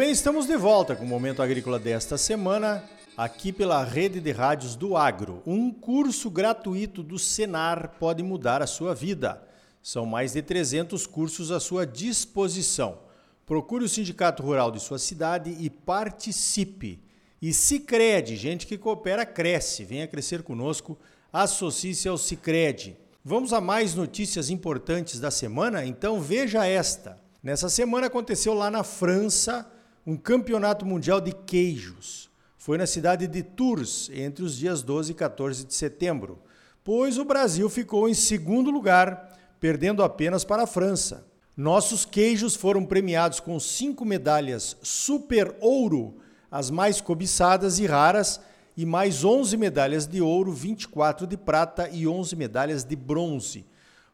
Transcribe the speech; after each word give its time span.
bem, 0.00 0.12
estamos 0.12 0.46
de 0.46 0.56
volta 0.56 0.96
com 0.96 1.04
o 1.04 1.06
Momento 1.06 1.42
Agrícola 1.42 1.78
desta 1.78 2.16
semana, 2.16 2.82
aqui 3.14 3.52
pela 3.52 3.84
Rede 3.84 4.18
de 4.18 4.32
Rádios 4.32 4.74
do 4.74 4.96
Agro. 4.96 5.42
Um 5.44 5.70
curso 5.70 6.30
gratuito 6.30 7.02
do 7.02 7.18
Senar 7.18 7.96
pode 8.00 8.22
mudar 8.22 8.62
a 8.62 8.66
sua 8.66 8.94
vida. 8.94 9.46
São 9.82 10.06
mais 10.06 10.32
de 10.32 10.40
300 10.40 11.06
cursos 11.06 11.52
à 11.52 11.60
sua 11.60 11.86
disposição. 11.86 13.00
Procure 13.44 13.84
o 13.84 13.88
Sindicato 13.90 14.42
Rural 14.42 14.70
de 14.70 14.80
sua 14.80 14.98
cidade 14.98 15.54
e 15.60 15.68
participe. 15.68 17.04
E 17.42 17.52
Cicred, 17.52 18.36
gente 18.36 18.66
que 18.66 18.78
coopera 18.78 19.26
cresce. 19.26 19.84
Venha 19.84 20.08
crescer 20.08 20.42
conosco, 20.42 20.98
associe-se 21.30 22.08
ao 22.08 22.16
Cicred. 22.16 22.96
Vamos 23.22 23.52
a 23.52 23.60
mais 23.60 23.94
notícias 23.94 24.48
importantes 24.48 25.20
da 25.20 25.30
semana? 25.30 25.84
Então 25.84 26.22
veja 26.22 26.64
esta. 26.64 27.18
Nessa 27.42 27.68
semana 27.68 28.06
aconteceu 28.06 28.54
lá 28.54 28.70
na 28.70 28.82
França 28.82 29.70
um 30.06 30.16
campeonato 30.16 30.84
mundial 30.84 31.20
de 31.20 31.32
queijos. 31.32 32.30
Foi 32.56 32.76
na 32.76 32.86
cidade 32.86 33.26
de 33.26 33.42
Tours, 33.42 34.10
entre 34.12 34.44
os 34.44 34.56
dias 34.56 34.82
12 34.82 35.12
e 35.12 35.14
14 35.14 35.64
de 35.64 35.74
setembro, 35.74 36.38
pois 36.84 37.18
o 37.18 37.24
Brasil 37.24 37.68
ficou 37.68 38.08
em 38.08 38.14
segundo 38.14 38.70
lugar, 38.70 39.38
perdendo 39.58 40.02
apenas 40.02 40.44
para 40.44 40.64
a 40.64 40.66
França. 40.66 41.26
Nossos 41.56 42.04
queijos 42.04 42.54
foram 42.54 42.84
premiados 42.84 43.40
com 43.40 43.58
cinco 43.60 44.04
medalhas 44.04 44.76
Super 44.82 45.54
Ouro, 45.60 46.16
as 46.50 46.70
mais 46.70 47.00
cobiçadas 47.00 47.78
e 47.78 47.86
raras, 47.86 48.40
e 48.76 48.86
mais 48.86 49.24
11 49.24 49.56
medalhas 49.56 50.06
de 50.06 50.22
ouro, 50.22 50.52
24 50.52 51.26
de 51.26 51.36
prata 51.36 51.88
e 51.90 52.06
11 52.06 52.34
medalhas 52.36 52.84
de 52.84 52.96
bronze 52.96 53.66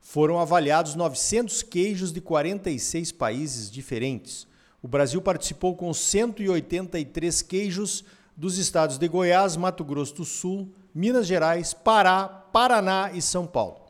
foram 0.06 0.38
avaliados 0.38 0.94
900 0.94 1.64
queijos 1.64 2.12
de 2.12 2.20
46 2.20 3.10
países 3.10 3.68
diferentes. 3.68 4.46
O 4.86 4.88
Brasil 4.88 5.20
participou 5.20 5.74
com 5.74 5.92
183 5.92 7.42
queijos 7.42 8.04
dos 8.36 8.56
estados 8.56 8.98
de 8.98 9.08
Goiás, 9.08 9.56
Mato 9.56 9.84
Grosso 9.84 10.14
do 10.14 10.24
Sul, 10.24 10.72
Minas 10.94 11.26
Gerais, 11.26 11.74
Pará, 11.74 12.28
Paraná 12.28 13.10
e 13.12 13.20
São 13.20 13.48
Paulo. 13.48 13.80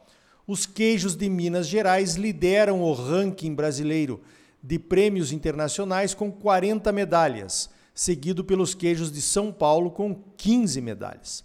Os 0.46 0.64
queijos 0.64 1.14
de 1.14 1.28
Minas 1.28 1.66
Gerais 1.68 2.14
lideram 2.14 2.80
o 2.80 2.94
ranking 2.94 3.54
brasileiro 3.54 4.22
de 4.62 4.78
prêmios 4.78 5.32
internacionais 5.32 6.14
com 6.14 6.32
40 6.32 6.90
medalhas, 6.92 7.68
seguido 7.94 8.42
pelos 8.42 8.74
queijos 8.74 9.12
de 9.12 9.20
São 9.20 9.52
Paulo 9.52 9.90
com 9.90 10.14
15 10.38 10.80
medalhas. 10.80 11.44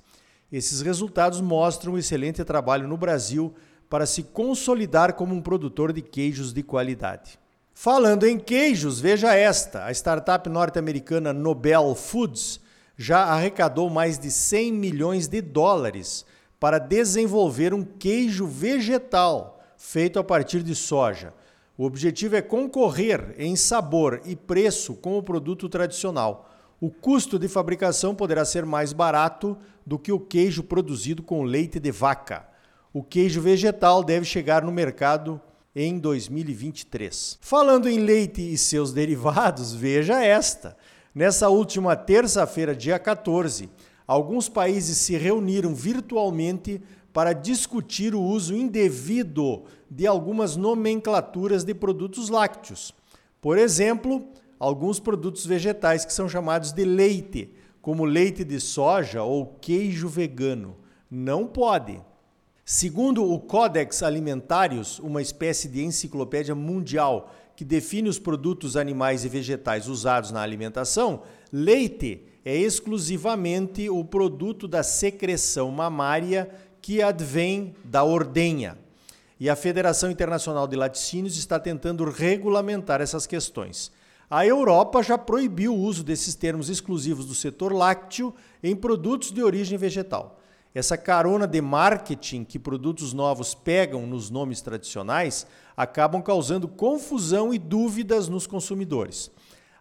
Esses 0.49 0.79
resultados 0.79 1.41
mostram 1.41 1.95
o 1.95 1.97
excelente 1.97 2.41
trabalho 2.45 2.87
no 2.87 2.95
Brasil 2.95 3.53
para 3.89 4.05
se 4.05 4.23
consolidar 4.23 5.11
como 5.15 5.35
um 5.35 5.41
produtor 5.41 5.91
de 5.91 6.01
queijos 6.01 6.53
de 6.53 6.63
qualidade. 6.63 7.41
Falando 7.83 8.27
em 8.27 8.37
queijos, 8.37 8.99
veja 8.99 9.33
esta: 9.33 9.85
a 9.85 9.91
startup 9.91 10.47
norte-americana 10.47 11.33
Nobel 11.33 11.95
Foods 11.95 12.59
já 12.95 13.23
arrecadou 13.23 13.89
mais 13.89 14.19
de 14.19 14.29
100 14.29 14.71
milhões 14.71 15.27
de 15.27 15.41
dólares 15.41 16.23
para 16.59 16.77
desenvolver 16.77 17.73
um 17.73 17.83
queijo 17.83 18.45
vegetal 18.45 19.59
feito 19.75 20.19
a 20.19 20.23
partir 20.23 20.61
de 20.61 20.75
soja. 20.75 21.33
O 21.75 21.83
objetivo 21.83 22.35
é 22.35 22.41
concorrer 22.43 23.33
em 23.35 23.55
sabor 23.55 24.21
e 24.25 24.35
preço 24.35 24.93
com 24.93 25.17
o 25.17 25.23
produto 25.23 25.67
tradicional. 25.67 26.51
O 26.79 26.91
custo 26.91 27.39
de 27.39 27.47
fabricação 27.47 28.13
poderá 28.13 28.45
ser 28.45 28.63
mais 28.63 28.93
barato 28.93 29.57
do 29.83 29.97
que 29.97 30.11
o 30.11 30.19
queijo 30.19 30.61
produzido 30.61 31.23
com 31.23 31.41
leite 31.41 31.79
de 31.79 31.89
vaca. 31.89 32.47
O 32.93 33.01
queijo 33.01 33.41
vegetal 33.41 34.03
deve 34.03 34.23
chegar 34.23 34.61
no 34.61 34.71
mercado 34.71 35.41
em 35.75 35.97
2023. 35.99 37.37
Falando 37.41 37.87
em 37.89 37.99
leite 37.99 38.41
e 38.41 38.57
seus 38.57 38.91
derivados, 38.91 39.73
veja 39.75 40.23
esta. 40.23 40.77
Nessa 41.13 41.49
última 41.49 41.95
terça-feira, 41.95 42.75
dia 42.75 42.97
14, 42.97 43.69
alguns 44.07 44.47
países 44.47 44.97
se 44.97 45.17
reuniram 45.17 45.75
virtualmente 45.75 46.81
para 47.13 47.33
discutir 47.33 48.15
o 48.15 48.21
uso 48.21 48.55
indevido 48.55 49.63
de 49.89 50.07
algumas 50.07 50.55
nomenclaturas 50.55 51.63
de 51.63 51.73
produtos 51.73 52.29
lácteos. 52.29 52.93
Por 53.41 53.57
exemplo, 53.57 54.25
alguns 54.57 54.99
produtos 54.99 55.45
vegetais 55.45 56.05
que 56.05 56.13
são 56.13 56.29
chamados 56.29 56.71
de 56.71 56.85
leite, 56.85 57.53
como 57.81 58.05
leite 58.05 58.43
de 58.43 58.59
soja 58.59 59.23
ou 59.23 59.57
queijo 59.59 60.07
vegano. 60.07 60.77
Não 61.09 61.45
pode. 61.45 61.99
Segundo 62.73 63.29
o 63.29 63.37
Codex 63.37 64.01
Alimentarius, 64.01 64.97
uma 64.99 65.21
espécie 65.21 65.67
de 65.67 65.83
enciclopédia 65.83 66.55
mundial 66.55 67.29
que 67.53 67.65
define 67.65 68.07
os 68.07 68.17
produtos 68.17 68.77
animais 68.77 69.25
e 69.25 69.27
vegetais 69.27 69.89
usados 69.89 70.31
na 70.31 70.41
alimentação, 70.41 71.23
leite 71.51 72.23
é 72.45 72.55
exclusivamente 72.55 73.89
o 73.89 74.05
produto 74.05 74.69
da 74.69 74.83
secreção 74.83 75.69
mamária 75.69 76.49
que 76.81 77.01
advém 77.01 77.75
da 77.83 78.05
ordenha. 78.05 78.77
E 79.37 79.49
a 79.49 79.55
Federação 79.57 80.09
Internacional 80.09 80.65
de 80.65 80.77
Laticínios 80.77 81.37
está 81.37 81.59
tentando 81.59 82.05
regulamentar 82.05 83.01
essas 83.01 83.27
questões. 83.27 83.91
A 84.29 84.45
Europa 84.45 85.03
já 85.03 85.17
proibiu 85.17 85.75
o 85.75 85.81
uso 85.81 86.05
desses 86.05 86.35
termos 86.35 86.69
exclusivos 86.69 87.25
do 87.25 87.35
setor 87.35 87.73
lácteo 87.73 88.33
em 88.63 88.73
produtos 88.77 89.29
de 89.29 89.43
origem 89.43 89.77
vegetal. 89.77 90.37
Essa 90.73 90.97
carona 90.97 91.45
de 91.45 91.59
marketing 91.59 92.45
que 92.45 92.57
produtos 92.57 93.11
novos 93.11 93.53
pegam 93.53 94.07
nos 94.07 94.29
nomes 94.29 94.61
tradicionais 94.61 95.45
acabam 95.75 96.21
causando 96.21 96.67
confusão 96.67 97.53
e 97.53 97.59
dúvidas 97.59 98.29
nos 98.29 98.47
consumidores. 98.47 99.29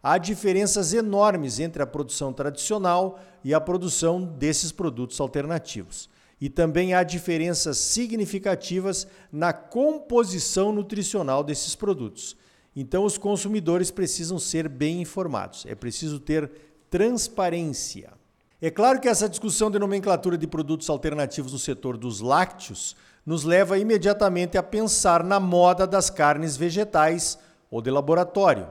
Há 0.02 0.18
diferenças 0.18 0.92
enormes 0.92 1.60
entre 1.60 1.82
a 1.82 1.86
produção 1.86 2.32
tradicional 2.32 3.20
e 3.44 3.54
a 3.54 3.60
produção 3.60 4.24
desses 4.24 4.72
produtos 4.72 5.20
alternativos. 5.20 6.08
E 6.40 6.48
também 6.48 6.94
há 6.94 7.02
diferenças 7.02 7.76
significativas 7.76 9.06
na 9.30 9.52
composição 9.52 10.72
nutricional 10.72 11.44
desses 11.44 11.76
produtos. 11.76 12.34
Então, 12.74 13.04
os 13.04 13.18
consumidores 13.18 13.90
precisam 13.90 14.38
ser 14.38 14.68
bem 14.68 15.02
informados, 15.02 15.66
é 15.66 15.74
preciso 15.74 16.18
ter 16.18 16.50
transparência. 16.88 18.19
É 18.62 18.70
claro 18.70 19.00
que 19.00 19.08
essa 19.08 19.26
discussão 19.26 19.70
de 19.70 19.78
nomenclatura 19.78 20.36
de 20.36 20.46
produtos 20.46 20.90
alternativos 20.90 21.52
no 21.52 21.58
setor 21.58 21.96
dos 21.96 22.20
lácteos 22.20 22.94
nos 23.24 23.42
leva 23.42 23.78
imediatamente 23.78 24.58
a 24.58 24.62
pensar 24.62 25.24
na 25.24 25.40
moda 25.40 25.86
das 25.86 26.10
carnes 26.10 26.58
vegetais 26.58 27.38
ou 27.70 27.80
de 27.80 27.90
laboratório. 27.90 28.68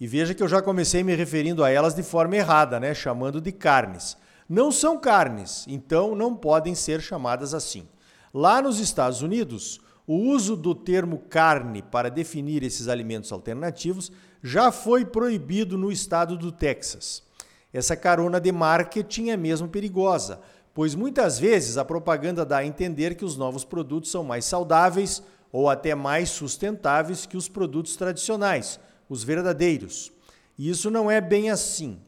E 0.00 0.06
veja 0.06 0.34
que 0.34 0.42
eu 0.42 0.48
já 0.48 0.62
comecei 0.62 1.02
me 1.02 1.14
referindo 1.14 1.62
a 1.62 1.70
elas 1.70 1.94
de 1.94 2.02
forma 2.02 2.34
errada, 2.34 2.80
né? 2.80 2.94
chamando 2.94 3.38
de 3.38 3.52
carnes. 3.52 4.16
Não 4.48 4.72
são 4.72 4.98
carnes, 4.98 5.66
então 5.68 6.14
não 6.14 6.34
podem 6.34 6.74
ser 6.74 7.02
chamadas 7.02 7.52
assim. 7.52 7.86
Lá 8.32 8.62
nos 8.62 8.78
Estados 8.78 9.20
Unidos, 9.20 9.80
o 10.06 10.14
uso 10.14 10.56
do 10.56 10.74
termo 10.74 11.18
carne 11.28 11.82
para 11.82 12.08
definir 12.08 12.62
esses 12.62 12.88
alimentos 12.88 13.32
alternativos 13.32 14.10
já 14.42 14.72
foi 14.72 15.04
proibido 15.04 15.76
no 15.76 15.92
estado 15.92 16.38
do 16.38 16.50
Texas. 16.50 17.25
Essa 17.76 17.94
carona 17.94 18.40
de 18.40 18.50
marketing 18.50 19.28
é 19.28 19.36
mesmo 19.36 19.68
perigosa, 19.68 20.40
pois 20.72 20.94
muitas 20.94 21.38
vezes 21.38 21.76
a 21.76 21.84
propaganda 21.84 22.42
dá 22.42 22.56
a 22.56 22.64
entender 22.64 23.14
que 23.14 23.24
os 23.24 23.36
novos 23.36 23.66
produtos 23.66 24.10
são 24.10 24.24
mais 24.24 24.46
saudáveis 24.46 25.22
ou 25.52 25.68
até 25.68 25.94
mais 25.94 26.30
sustentáveis 26.30 27.26
que 27.26 27.36
os 27.36 27.50
produtos 27.50 27.94
tradicionais, 27.94 28.80
os 29.10 29.22
verdadeiros. 29.22 30.10
E 30.56 30.70
isso 30.70 30.90
não 30.90 31.10
é 31.10 31.20
bem 31.20 31.50
assim. 31.50 31.98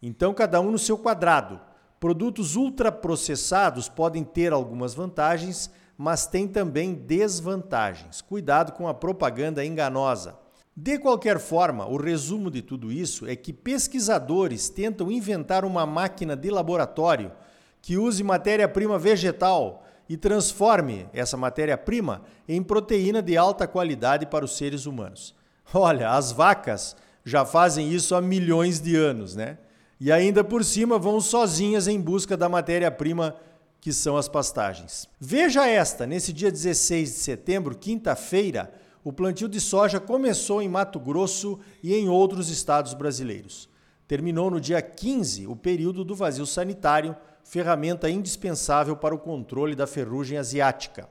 Então, 0.00 0.32
cada 0.32 0.60
um 0.60 0.70
no 0.70 0.78
seu 0.78 0.96
quadrado. 0.96 1.60
Produtos 1.98 2.54
ultraprocessados 2.54 3.88
podem 3.88 4.22
ter 4.22 4.52
algumas 4.52 4.94
vantagens, 4.94 5.68
mas 5.98 6.28
têm 6.28 6.46
também 6.46 6.94
desvantagens. 6.94 8.22
Cuidado 8.22 8.70
com 8.74 8.86
a 8.86 8.94
propaganda 8.94 9.64
enganosa. 9.64 10.45
De 10.76 10.98
qualquer 10.98 11.38
forma, 11.38 11.86
o 11.86 11.96
resumo 11.96 12.50
de 12.50 12.60
tudo 12.60 12.92
isso 12.92 13.26
é 13.26 13.34
que 13.34 13.50
pesquisadores 13.50 14.68
tentam 14.68 15.10
inventar 15.10 15.64
uma 15.64 15.86
máquina 15.86 16.36
de 16.36 16.50
laboratório 16.50 17.32
que 17.80 17.96
use 17.96 18.22
matéria-prima 18.22 18.98
vegetal 18.98 19.86
e 20.06 20.18
transforme 20.18 21.08
essa 21.14 21.34
matéria-prima 21.34 22.22
em 22.46 22.62
proteína 22.62 23.22
de 23.22 23.38
alta 23.38 23.66
qualidade 23.66 24.26
para 24.26 24.44
os 24.44 24.54
seres 24.54 24.84
humanos. 24.84 25.34
Olha, 25.72 26.10
as 26.10 26.30
vacas 26.30 26.94
já 27.24 27.46
fazem 27.46 27.90
isso 27.90 28.14
há 28.14 28.20
milhões 28.20 28.78
de 28.78 28.96
anos, 28.96 29.34
né? 29.34 29.56
E 29.98 30.12
ainda 30.12 30.44
por 30.44 30.62
cima 30.62 30.98
vão 30.98 31.22
sozinhas 31.22 31.88
em 31.88 31.98
busca 31.98 32.36
da 32.36 32.50
matéria-prima 32.50 33.34
que 33.80 33.94
são 33.94 34.16
as 34.16 34.28
pastagens. 34.28 35.08
Veja 35.18 35.66
esta, 35.66 36.06
nesse 36.06 36.34
dia 36.34 36.52
16 36.52 37.08
de 37.08 37.16
setembro, 37.16 37.74
quinta-feira, 37.74 38.70
o 39.06 39.12
plantio 39.12 39.48
de 39.48 39.60
soja 39.60 40.00
começou 40.00 40.60
em 40.60 40.68
Mato 40.68 40.98
Grosso 40.98 41.60
e 41.80 41.94
em 41.94 42.08
outros 42.08 42.50
estados 42.50 42.92
brasileiros. 42.92 43.68
Terminou 44.08 44.50
no 44.50 44.60
dia 44.60 44.82
15 44.82 45.46
o 45.46 45.54
período 45.54 46.02
do 46.02 46.12
vazio 46.12 46.44
sanitário, 46.44 47.14
ferramenta 47.44 48.10
indispensável 48.10 48.96
para 48.96 49.14
o 49.14 49.18
controle 49.20 49.76
da 49.76 49.86
ferrugem 49.86 50.38
asiática. 50.38 51.08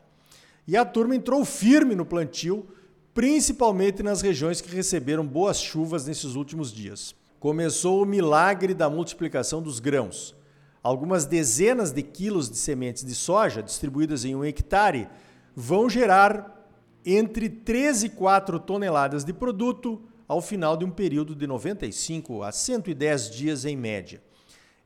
E 0.68 0.76
a 0.76 0.84
turma 0.84 1.16
entrou 1.16 1.46
firme 1.46 1.96
no 1.96 2.06
plantio, 2.06 2.68
principalmente 3.14 4.04
nas 4.04 4.22
regiões 4.22 4.60
que 4.60 4.76
receberam 4.76 5.26
boas 5.26 5.62
chuvas 5.62 6.06
nesses 6.06 6.36
últimos 6.36 6.74
dias. 6.74 7.16
começou 7.40 8.04
o 8.04 8.06
milagre 8.06 8.74
da 8.74 8.90
multiplicação 8.90 9.62
dos 9.62 9.80
grãos. 9.80 10.36
Algumas 10.84 11.26
dezenas 11.26 11.94
de 11.94 12.04
quilos 12.04 12.50
de 12.50 12.58
sementes 12.58 13.06
de 13.06 13.16
soja 13.16 13.64
distribuídas 13.64 14.26
em 14.26 14.36
um 14.36 14.44
hectare 14.44 15.08
vão 15.56 15.90
gerar 15.90 16.55
entre 17.06 17.50
13 17.50 18.08
e 18.08 18.10
4 18.10 18.60
toneladas 18.60 19.24
de 19.24 19.32
produto 19.32 20.02
ao 20.28 20.42
final 20.42 20.76
de 20.76 20.84
um 20.84 20.90
período 20.90 21.36
de 21.36 21.46
95 21.46 22.42
a 22.44 22.52
110 22.52 23.30
dias 23.30 23.66
em 23.66 23.76
média. 23.76 24.22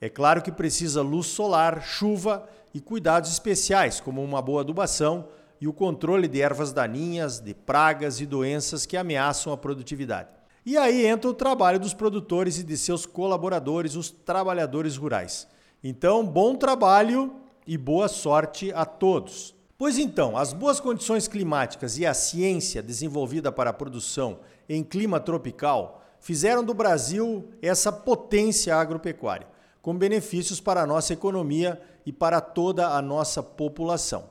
É 0.01 0.09
claro 0.09 0.41
que 0.41 0.51
precisa 0.51 1.01
luz 1.01 1.27
solar, 1.27 1.81
chuva 1.81 2.47
e 2.73 2.79
cuidados 2.79 3.31
especiais, 3.31 3.99
como 3.99 4.23
uma 4.23 4.41
boa 4.41 4.61
adubação 4.61 5.27
e 5.61 5.67
o 5.67 5.73
controle 5.73 6.27
de 6.27 6.41
ervas 6.41 6.71
daninhas, 6.71 7.39
de 7.39 7.53
pragas 7.53 8.21
e 8.21 8.25
doenças 8.25 8.85
que 8.85 8.95
ameaçam 8.95 9.51
a 9.51 9.57
produtividade. 9.57 10.29
E 10.65 10.77
aí 10.77 11.05
entra 11.05 11.29
o 11.29 11.33
trabalho 11.33 11.79
dos 11.79 11.93
produtores 11.93 12.59
e 12.59 12.63
de 12.63 12.77
seus 12.77 13.05
colaboradores, 13.05 13.95
os 13.95 14.09
trabalhadores 14.09 14.95
rurais. 14.97 15.47
Então, 15.83 16.25
bom 16.25 16.55
trabalho 16.55 17.33
e 17.65 17.77
boa 17.77 18.07
sorte 18.07 18.71
a 18.73 18.85
todos. 18.85 19.55
Pois 19.79 19.97
então, 19.97 20.35
as 20.35 20.51
boas 20.51 20.77
condições 20.77 21.25
climáticas 21.25 21.97
e 21.97 22.05
a 22.05 22.13
ciência 22.13 22.83
desenvolvida 22.83 23.49
para 23.49 23.69
a 23.69 23.73
produção 23.73 24.41
em 24.67 24.83
clima 24.83 25.21
tropical 25.21 26.03
fizeram 26.19 26.61
do 26.61 26.73
Brasil 26.73 27.47
essa 27.61 27.89
potência 27.89 28.75
agropecuária, 28.75 29.47
com 29.81 29.97
benefícios 29.97 30.59
para 30.59 30.81
a 30.81 30.85
nossa 30.85 31.13
economia 31.13 31.81
e 32.05 32.11
para 32.11 32.41
toda 32.41 32.89
a 32.89 33.01
nossa 33.01 33.41
população. 33.41 34.29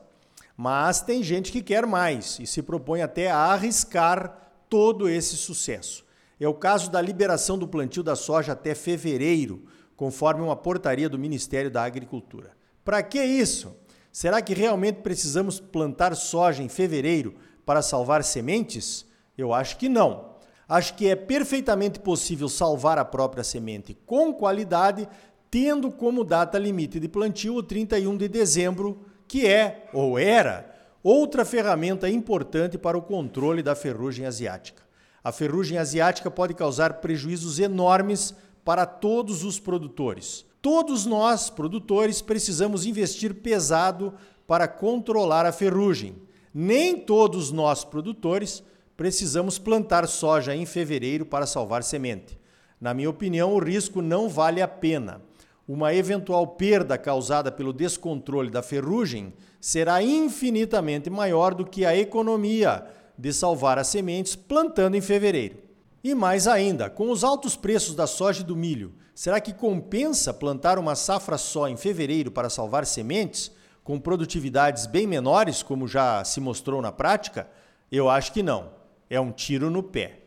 Mas 0.55 1.01
tem 1.01 1.23
gente 1.23 1.51
que 1.51 1.63
quer 1.63 1.87
mais 1.87 2.37
e 2.39 2.45
se 2.45 2.61
propõe 2.61 3.01
até 3.01 3.31
a 3.31 3.37
arriscar 3.37 4.51
todo 4.69 5.09
esse 5.09 5.35
sucesso. 5.35 6.05
É 6.39 6.47
o 6.47 6.53
caso 6.53 6.91
da 6.91 7.01
liberação 7.01 7.57
do 7.57 7.67
plantio 7.67 8.03
da 8.03 8.15
soja 8.15 8.51
até 8.51 8.75
fevereiro, 8.75 9.65
conforme 9.95 10.43
uma 10.43 10.55
portaria 10.55 11.09
do 11.09 11.17
Ministério 11.17 11.71
da 11.71 11.83
Agricultura. 11.83 12.51
Para 12.85 13.01
que 13.01 13.19
isso? 13.19 13.75
Será 14.19 14.41
que 14.41 14.53
realmente 14.53 14.97
precisamos 14.97 15.61
plantar 15.61 16.13
soja 16.13 16.61
em 16.61 16.67
fevereiro 16.67 17.35
para 17.65 17.81
salvar 17.81 18.21
sementes? 18.21 19.05
Eu 19.37 19.53
acho 19.53 19.77
que 19.77 19.87
não. 19.87 20.31
Acho 20.67 20.93
que 20.95 21.07
é 21.07 21.15
perfeitamente 21.15 22.01
possível 22.01 22.49
salvar 22.49 22.97
a 22.97 23.05
própria 23.05 23.45
semente 23.45 23.97
com 24.05 24.33
qualidade, 24.33 25.07
tendo 25.49 25.89
como 25.89 26.25
data 26.25 26.59
limite 26.59 26.99
de 26.99 27.07
plantio 27.07 27.55
o 27.55 27.63
31 27.63 28.17
de 28.17 28.27
dezembro 28.27 29.05
que 29.25 29.47
é, 29.47 29.87
ou 29.93 30.19
era, 30.19 30.69
outra 31.01 31.45
ferramenta 31.45 32.09
importante 32.09 32.77
para 32.77 32.97
o 32.97 33.01
controle 33.01 33.63
da 33.63 33.73
ferrugem 33.73 34.25
asiática. 34.25 34.83
A 35.23 35.31
ferrugem 35.31 35.77
asiática 35.77 36.29
pode 36.29 36.53
causar 36.53 36.95
prejuízos 36.95 37.57
enormes 37.57 38.35
para 38.65 38.85
todos 38.85 39.45
os 39.45 39.61
produtores. 39.61 40.48
Todos 40.61 41.05
nós, 41.05 41.49
produtores, 41.49 42.21
precisamos 42.21 42.85
investir 42.85 43.35
pesado 43.35 44.13
para 44.45 44.67
controlar 44.67 45.45
a 45.45 45.51
ferrugem. 45.51 46.15
Nem 46.53 46.97
todos 46.97 47.51
nós, 47.51 47.83
produtores, 47.83 48.63
precisamos 48.97 49.57
plantar 49.57 50.07
soja 50.07 50.55
em 50.55 50.65
fevereiro 50.65 51.25
para 51.25 51.45
salvar 51.45 51.83
semente. 51.83 52.37
Na 52.79 52.93
minha 52.93 53.09
opinião, 53.09 53.53
o 53.53 53.59
risco 53.59 54.01
não 54.01 54.27
vale 54.27 54.61
a 54.61 54.67
pena 54.67 55.21
uma 55.69 55.93
eventual 55.93 56.47
perda 56.47 56.97
causada 56.97 57.51
pelo 57.51 57.71
descontrole 57.71 58.49
da 58.49 58.63
ferrugem 58.63 59.31
será 59.61 60.01
infinitamente 60.01 61.11
maior 61.11 61.53
do 61.53 61.63
que 61.63 61.85
a 61.85 61.95
economia 61.95 62.83
de 63.15 63.31
salvar 63.31 63.77
as 63.77 63.85
sementes 63.85 64.35
plantando 64.35 64.95
em 64.95 65.01
fevereiro. 65.01 65.68
E 66.03 66.15
mais 66.15 66.47
ainda, 66.47 66.89
com 66.89 67.11
os 67.11 67.23
altos 67.23 67.55
preços 67.55 67.93
da 67.93 68.07
soja 68.07 68.41
e 68.41 68.45
do 68.45 68.55
milho, 68.55 68.93
será 69.13 69.41
que 69.41 69.53
compensa 69.53 70.33
plantar 70.33 70.79
uma 70.79 70.95
safra 70.95 71.37
só 71.37 71.67
em 71.67 71.75
fevereiro 71.75 72.31
para 72.31 72.49
salvar 72.49 72.85
sementes, 72.85 73.51
com 73.83 73.99
produtividades 73.99 74.85
bem 74.85 75.05
menores, 75.05 75.61
como 75.61 75.87
já 75.87 76.23
se 76.23 76.39
mostrou 76.39 76.81
na 76.81 76.91
prática? 76.91 77.49
Eu 77.91 78.09
acho 78.09 78.31
que 78.31 78.41
não. 78.41 78.71
É 79.09 79.19
um 79.19 79.31
tiro 79.31 79.69
no 79.69 79.83
pé. 79.83 80.19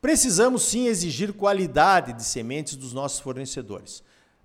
Precisamos 0.00 0.62
sim 0.62 0.86
exigir 0.86 1.32
qualidade 1.32 2.12
de 2.12 2.22
sementes 2.22 2.76
dos 2.76 2.92
nossos 2.92 3.18
fornecedores. 3.18 4.02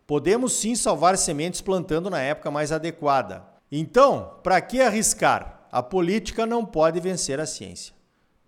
Podemos 0.07 0.53
sim 0.53 0.75
salvar 0.75 1.17
sementes 1.17 1.62
plantando 1.62 2.09
na 2.09 2.21
época 2.21 2.50
mais 2.50 2.71
adequada. 2.71 3.45
Então, 3.71 4.39
para 4.44 4.59
que 4.62 4.81
arriscar? 4.81 5.67
A 5.71 5.83
política 5.83 6.45
não 6.45 6.65
pode 6.65 7.00
vencer 7.00 7.39
a 7.39 7.45
ciência. 7.45 7.94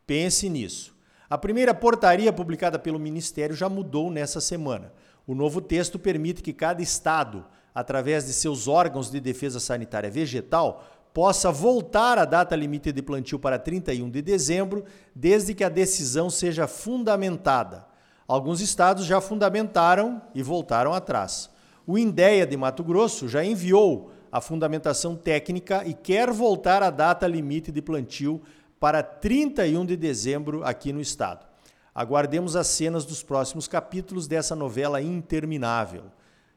Pense 0.05 0.49
nisso. 0.49 0.96
A 1.29 1.37
primeira 1.37 1.73
portaria 1.73 2.31
publicada 2.31 2.79
pelo 2.79 2.97
Ministério 2.97 3.55
já 3.55 3.67
mudou 3.67 4.09
nessa 4.09 4.39
semana. 4.39 4.93
O 5.25 5.35
novo 5.35 5.59
texto 5.59 5.99
permite 5.99 6.41
que 6.41 6.53
cada 6.53 6.81
estado, 6.81 7.45
através 7.75 8.25
de 8.25 8.33
seus 8.33 8.67
órgãos 8.67 9.11
de 9.11 9.19
defesa 9.19 9.59
sanitária 9.59 10.09
vegetal, 10.09 10.85
possa 11.13 11.51
voltar 11.51 12.17
a 12.17 12.23
data 12.23 12.55
limite 12.55 12.93
de 12.93 13.01
plantio 13.01 13.37
para 13.37 13.59
31 13.59 14.09
de 14.09 14.21
dezembro, 14.21 14.85
desde 15.13 15.53
que 15.53 15.63
a 15.65 15.69
decisão 15.69 16.29
seja 16.29 16.65
fundamentada. 16.65 17.85
Alguns 18.25 18.61
estados 18.61 19.05
já 19.05 19.19
fundamentaram 19.19 20.21
e 20.33 20.41
voltaram 20.41 20.93
atrás. 20.93 21.49
O 21.85 21.97
INDEA 21.97 22.45
de 22.45 22.55
Mato 22.55 22.83
Grosso 22.83 23.27
já 23.27 23.43
enviou 23.43 24.11
a 24.31 24.39
fundamentação 24.39 25.15
técnica 25.15 25.83
e 25.85 25.93
quer 25.93 26.31
voltar 26.31 26.83
a 26.83 26.89
data 26.89 27.25
limite 27.27 27.71
de 27.71 27.81
plantio 27.81 28.41
para 28.79 29.01
31 29.03 29.85
de 29.85 29.95
dezembro 29.95 30.63
aqui 30.63 30.91
no 30.93 31.01
estado. 31.01 31.45
Aguardemos 31.93 32.55
as 32.55 32.67
cenas 32.67 33.05
dos 33.05 33.23
próximos 33.23 33.67
capítulos 33.67 34.27
dessa 34.27 34.55
novela 34.55 35.01
interminável. 35.01 36.03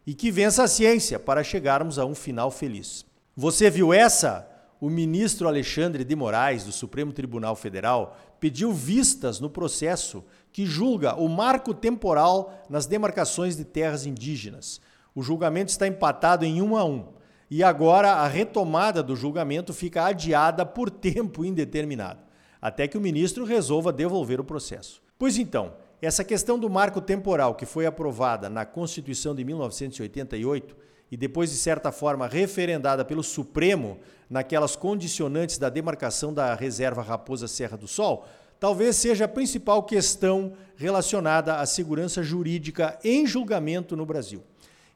E 0.06 0.14
que 0.14 0.30
vença 0.30 0.64
a 0.64 0.68
ciência 0.68 1.18
para 1.18 1.44
chegarmos 1.44 1.98
a 1.98 2.04
um 2.04 2.14
final 2.14 2.50
feliz. 2.50 3.04
Você 3.36 3.70
viu 3.70 3.92
essa? 3.92 4.50
o 4.80 4.88
ministro 4.88 5.46
Alexandre 5.46 6.04
de 6.04 6.16
Moraes, 6.16 6.64
do 6.64 6.72
Supremo 6.72 7.12
Tribunal 7.12 7.54
Federal, 7.54 8.16
pediu 8.40 8.72
vistas 8.72 9.38
no 9.38 9.50
processo 9.50 10.24
que 10.50 10.64
julga 10.64 11.14
o 11.14 11.28
marco 11.28 11.74
temporal 11.74 12.64
nas 12.68 12.86
demarcações 12.86 13.56
de 13.56 13.64
terras 13.64 14.06
indígenas. 14.06 14.80
O 15.14 15.22
julgamento 15.22 15.70
está 15.70 15.86
empatado 15.86 16.46
em 16.46 16.62
um 16.62 16.76
a 16.76 16.84
um. 16.84 17.08
E 17.50 17.64
agora 17.64 18.12
a 18.12 18.28
retomada 18.28 19.02
do 19.02 19.16
julgamento 19.16 19.74
fica 19.74 20.04
adiada 20.04 20.64
por 20.64 20.88
tempo 20.90 21.44
indeterminado, 21.44 22.20
até 22.62 22.86
que 22.86 22.96
o 22.96 23.00
ministro 23.00 23.44
resolva 23.44 23.92
devolver 23.92 24.40
o 24.40 24.44
processo. 24.44 25.02
Pois 25.18 25.36
então, 25.36 25.74
essa 26.00 26.24
questão 26.24 26.58
do 26.58 26.70
marco 26.70 27.00
temporal 27.00 27.54
que 27.54 27.66
foi 27.66 27.84
aprovada 27.86 28.48
na 28.48 28.64
Constituição 28.64 29.34
de 29.34 29.44
1988 29.44 30.76
e 31.10 31.16
depois, 31.16 31.50
de 31.50 31.56
certa 31.56 31.90
forma, 31.90 32.28
referendada 32.28 33.04
pelo 33.04 33.22
Supremo 33.22 33.98
naquelas 34.28 34.76
condicionantes 34.76 35.58
da 35.58 35.68
demarcação 35.68 36.32
da 36.32 36.54
reserva 36.54 37.02
Raposa 37.02 37.48
Serra 37.48 37.76
do 37.76 37.88
Sol, 37.88 38.24
talvez 38.60 38.94
seja 38.94 39.24
a 39.24 39.28
principal 39.28 39.82
questão 39.82 40.52
relacionada 40.76 41.56
à 41.56 41.66
segurança 41.66 42.22
jurídica 42.22 42.96
em 43.02 43.26
julgamento 43.26 43.96
no 43.96 44.06
Brasil. 44.06 44.42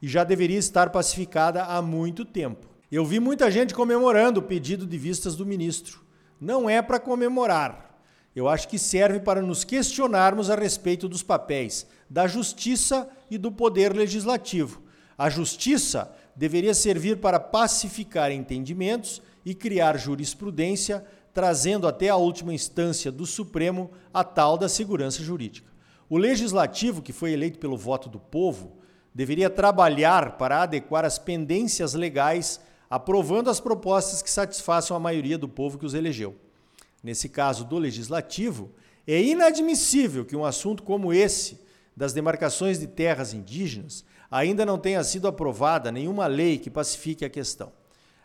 E 0.04 0.08
já 0.08 0.22
deveria 0.22 0.58
estar 0.58 0.90
pacificada 0.90 1.64
há 1.64 1.80
muito 1.80 2.24
tempo. 2.24 2.68
Eu 2.92 3.06
vi 3.06 3.18
muita 3.18 3.50
gente 3.50 3.74
comemorando 3.74 4.40
o 4.40 4.42
pedido 4.42 4.86
de 4.86 4.98
vistas 4.98 5.34
do 5.34 5.46
ministro. 5.46 6.00
Não 6.40 6.68
é 6.68 6.82
para 6.82 7.00
comemorar. 7.00 7.98
Eu 8.36 8.48
acho 8.48 8.68
que 8.68 8.78
serve 8.78 9.20
para 9.20 9.40
nos 9.40 9.64
questionarmos 9.64 10.50
a 10.50 10.56
respeito 10.56 11.08
dos 11.08 11.22
papéis 11.22 11.86
da 12.10 12.26
justiça 12.26 13.08
e 13.30 13.38
do 13.38 13.50
poder 13.50 13.96
legislativo 13.96 14.84
a 15.16 15.30
justiça 15.30 16.12
deveria 16.34 16.74
servir 16.74 17.18
para 17.18 17.38
pacificar 17.38 18.32
entendimentos 18.32 19.22
e 19.44 19.54
criar 19.54 19.96
jurisprudência, 19.96 21.04
trazendo 21.32 21.86
até 21.86 22.08
a 22.08 22.16
última 22.16 22.52
instância 22.52 23.12
do 23.12 23.26
Supremo 23.26 23.90
a 24.12 24.24
tal 24.24 24.58
da 24.58 24.68
segurança 24.68 25.22
jurídica. 25.22 25.72
O 26.08 26.18
legislativo, 26.18 27.02
que 27.02 27.12
foi 27.12 27.32
eleito 27.32 27.58
pelo 27.58 27.76
voto 27.76 28.08
do 28.08 28.18
povo, 28.18 28.78
deveria 29.14 29.48
trabalhar 29.48 30.36
para 30.36 30.62
adequar 30.62 31.04
as 31.04 31.18
pendências 31.18 31.94
legais, 31.94 32.60
aprovando 32.90 33.48
as 33.48 33.60
propostas 33.60 34.20
que 34.20 34.30
satisfaçam 34.30 34.96
a 34.96 35.00
maioria 35.00 35.38
do 35.38 35.48
povo 35.48 35.78
que 35.78 35.86
os 35.86 35.94
elegeu. 35.94 36.34
Nesse 37.02 37.28
caso 37.28 37.64
do 37.64 37.78
legislativo, 37.78 38.70
é 39.06 39.22
inadmissível 39.22 40.24
que 40.24 40.34
um 40.34 40.44
assunto 40.44 40.82
como 40.82 41.12
esse, 41.12 41.60
das 41.96 42.12
demarcações 42.12 42.78
de 42.78 42.86
terras 42.86 43.32
indígenas, 43.32 44.04
ainda 44.30 44.66
não 44.66 44.78
tenha 44.78 45.04
sido 45.04 45.28
aprovada 45.28 45.92
nenhuma 45.92 46.26
lei 46.26 46.58
que 46.58 46.70
pacifique 46.70 47.24
a 47.24 47.30
questão. 47.30 47.70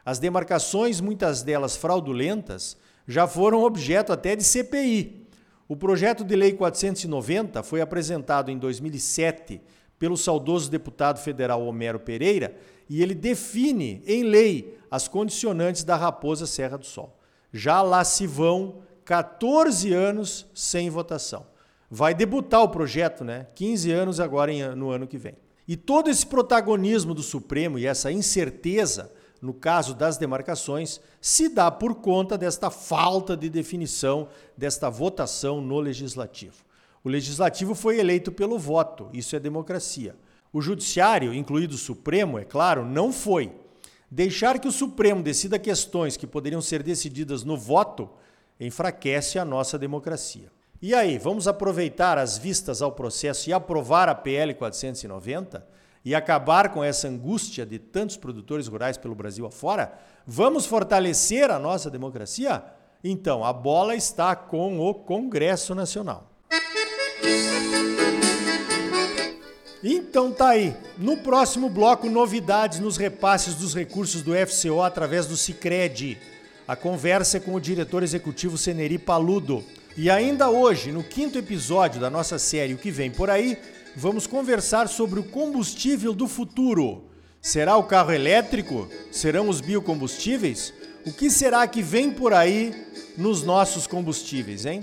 As 0.03 0.17
demarcações, 0.17 0.99
muitas 0.99 1.43
delas 1.43 1.75
fraudulentas, 1.75 2.77
já 3.07 3.27
foram 3.27 3.63
objeto 3.63 4.11
até 4.11 4.35
de 4.35 4.43
CPI. 4.43 5.27
O 5.67 5.75
projeto 5.75 6.23
de 6.23 6.35
lei 6.35 6.53
490 6.53 7.61
foi 7.61 7.79
apresentado 7.79 8.49
em 8.49 8.57
2007 8.57 9.61
pelo 9.99 10.17
saudoso 10.17 10.71
deputado 10.71 11.19
federal 11.19 11.63
Homero 11.63 11.99
Pereira 11.99 12.55
e 12.89 13.03
ele 13.03 13.13
define 13.13 14.01
em 14.07 14.23
lei 14.23 14.79
as 14.89 15.07
condicionantes 15.07 15.83
da 15.83 15.95
Raposa 15.95 16.47
Serra 16.47 16.77
do 16.77 16.85
Sol. 16.85 17.19
Já 17.53 17.81
lá 17.81 18.03
se 18.03 18.25
vão 18.25 18.81
14 19.05 19.93
anos 19.93 20.47
sem 20.53 20.89
votação. 20.89 21.45
vai 21.91 22.13
debutar 22.13 22.61
o 22.61 22.69
projeto, 22.69 23.23
né? 23.23 23.47
15 23.55 23.91
anos 23.91 24.19
agora 24.19 24.75
no 24.75 24.89
ano 24.89 25.07
que 25.07 25.17
vem. 25.17 25.35
E 25.67 25.75
todo 25.75 26.09
esse 26.09 26.25
protagonismo 26.25 27.13
do 27.13 27.21
Supremo 27.21 27.77
e 27.77 27.85
essa 27.85 28.11
incerteza 28.11 29.11
no 29.41 29.53
caso 29.53 29.93
das 29.93 30.17
demarcações, 30.17 30.99
se 31.21 31.49
dá 31.49 31.71
por 31.71 31.95
conta 31.95 32.37
desta 32.37 32.69
falta 32.69 33.37
de 33.37 33.49
definição 33.49 34.27
desta 34.57 34.89
votação 34.89 35.61
no 35.61 35.79
legislativo. 35.79 36.63
O 37.03 37.09
legislativo 37.09 37.73
foi 37.73 37.99
eleito 37.99 38.31
pelo 38.31 38.59
voto, 38.59 39.09
isso 39.13 39.35
é 39.35 39.39
democracia. 39.39 40.15
O 40.51 40.61
judiciário, 40.61 41.33
incluído 41.33 41.75
o 41.75 41.77
Supremo, 41.77 42.37
é 42.39 42.43
claro, 42.43 42.83
não 42.83 43.13
foi. 43.13 43.51
Deixar 44.09 44.59
que 44.59 44.67
o 44.67 44.71
Supremo 44.71 45.21
decida 45.21 45.59
questões 45.59 46.17
que 46.17 46.25
poderiam 46.25 46.61
ser 46.61 46.81
decididas 46.81 47.43
no 47.43 47.55
voto 47.55 48.09
enfraquece 48.59 49.37
a 49.37 49.45
nossa 49.45 49.77
democracia. 49.77 50.51
E 50.81 50.95
aí, 50.95 51.17
vamos 51.17 51.47
aproveitar 51.47 52.17
as 52.17 52.37
vistas 52.37 52.81
ao 52.81 52.91
processo 52.91 53.49
e 53.49 53.53
aprovar 53.53 54.09
a 54.09 54.15
PL 54.15 54.53
490 54.55 55.65
e 56.03 56.15
acabar 56.15 56.69
com 56.69 56.83
essa 56.83 57.07
angústia 57.07 57.65
de 57.65 57.77
tantos 57.77 58.17
produtores 58.17 58.67
rurais 58.67 58.97
pelo 58.97 59.13
Brasil 59.13 59.45
afora? 59.45 59.93
Vamos 60.25 60.65
fortalecer 60.65 61.51
a 61.51 61.59
nossa 61.59 61.89
democracia? 61.89 62.63
Então, 63.03 63.43
a 63.43 63.53
bola 63.53 63.95
está 63.95 64.35
com 64.35 64.79
o 64.79 64.93
Congresso 64.93 65.75
Nacional. 65.75 66.28
Então 69.81 70.31
tá 70.31 70.49
aí. 70.49 70.75
No 70.97 71.17
próximo 71.17 71.69
bloco, 71.69 72.09
novidades 72.09 72.79
nos 72.79 72.97
repasses 72.97 73.55
dos 73.55 73.73
recursos 73.73 74.21
do 74.21 74.33
FCO 74.33 74.81
através 74.81 75.25
do 75.25 75.37
Cicred. 75.37 76.17
A 76.67 76.75
conversa 76.75 77.37
é 77.37 77.39
com 77.39 77.53
o 77.53 77.59
diretor 77.59 78.03
executivo 78.03 78.57
Seneri 78.57 78.97
Paludo. 78.97 79.63
E 79.95 80.09
ainda 80.09 80.49
hoje, 80.49 80.91
no 80.91 81.03
quinto 81.03 81.37
episódio 81.37 81.99
da 81.99 82.09
nossa 82.09 82.37
série 82.37 82.73
O 82.73 82.77
que 82.77 82.91
vem 82.91 83.09
por 83.09 83.29
aí, 83.29 83.57
vamos 83.95 84.27
conversar 84.27 84.87
sobre 84.87 85.19
o 85.19 85.23
combustível 85.23 86.13
do 86.13 86.27
futuro. 86.27 87.05
Será 87.41 87.77
o 87.77 87.83
carro 87.83 88.11
elétrico? 88.11 88.89
Serão 89.11 89.47
os 89.47 89.61
biocombustíveis? 89.61 90.73
O 91.05 91.13
que 91.13 91.29
será 91.29 91.65
que 91.67 91.81
vem 91.81 92.11
por 92.11 92.33
aí 92.33 92.75
nos 93.17 93.43
nossos 93.43 93.87
combustíveis, 93.87 94.65
hein? 94.65 94.81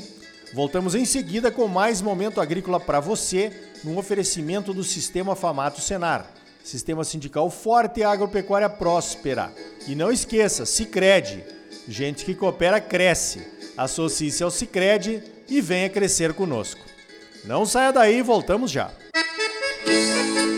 Voltamos 0.53 0.95
em 0.95 1.05
seguida 1.05 1.51
com 1.51 1.69
mais 1.69 2.01
momento 2.01 2.41
agrícola 2.41 2.81
para 2.81 3.01
você, 3.01 3.53
num 3.85 3.99
oferecimento 3.99 4.73
do 4.73 4.85
Sistema 4.85 5.35
Famato 5.35 5.81
Senar. 5.81 6.31
Sistema 6.65 7.05
sindical 7.05 7.51
forte 7.51 8.01
e 8.01 8.05
agropecuária 8.05 8.69
próspera. 8.69 9.53
E 9.87 9.95
não 9.95 10.11
esqueça, 10.11 10.67
Sicredi. 10.67 11.45
Gente 11.87 12.25
que 12.25 12.35
coopera 12.35 12.81
cresce. 12.81 13.47
Associe-se 13.77 14.43
ao 14.43 14.51
Sicredi 14.51 15.23
e 15.49 15.61
venha 15.61 15.89
crescer 15.89 16.33
conosco. 16.33 16.81
Não 17.45 17.65
saia 17.65 17.93
daí, 17.93 18.23
voltamos 18.23 18.71
já. 18.71 18.91
Música 19.87 20.56